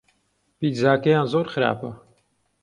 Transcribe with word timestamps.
پیتزاکەیان 0.59 1.25
زۆر 1.33 1.45
خراپە. 1.53 1.91